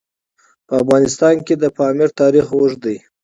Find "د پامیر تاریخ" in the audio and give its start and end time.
1.57-2.45